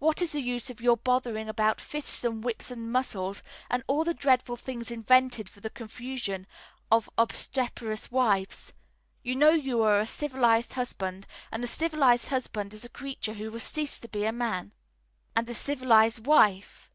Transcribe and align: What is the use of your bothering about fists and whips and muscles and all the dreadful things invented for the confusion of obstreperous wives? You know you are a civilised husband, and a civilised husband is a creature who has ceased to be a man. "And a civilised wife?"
What 0.00 0.20
is 0.20 0.32
the 0.32 0.40
use 0.42 0.70
of 0.70 0.80
your 0.80 0.96
bothering 0.96 1.48
about 1.48 1.80
fists 1.80 2.24
and 2.24 2.42
whips 2.42 2.72
and 2.72 2.90
muscles 2.90 3.44
and 3.70 3.84
all 3.86 4.02
the 4.02 4.12
dreadful 4.12 4.56
things 4.56 4.90
invented 4.90 5.48
for 5.48 5.60
the 5.60 5.70
confusion 5.70 6.48
of 6.90 7.08
obstreperous 7.16 8.10
wives? 8.10 8.72
You 9.22 9.36
know 9.36 9.50
you 9.50 9.80
are 9.84 10.00
a 10.00 10.06
civilised 10.06 10.72
husband, 10.72 11.28
and 11.52 11.62
a 11.62 11.68
civilised 11.68 12.26
husband 12.26 12.74
is 12.74 12.84
a 12.84 12.88
creature 12.88 13.34
who 13.34 13.52
has 13.52 13.62
ceased 13.62 14.02
to 14.02 14.08
be 14.08 14.24
a 14.24 14.32
man. 14.32 14.72
"And 15.36 15.48
a 15.48 15.54
civilised 15.54 16.26
wife?" 16.26 16.90